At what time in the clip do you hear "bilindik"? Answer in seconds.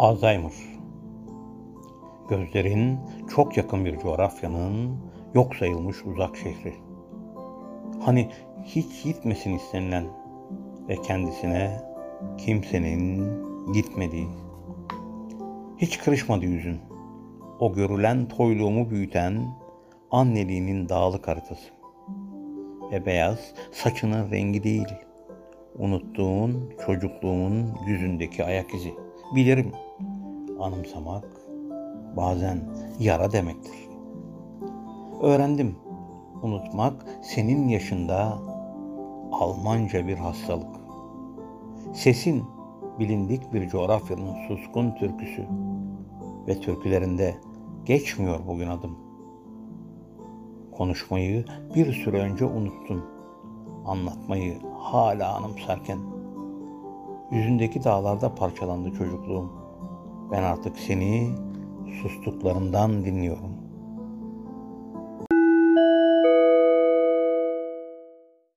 42.98-43.52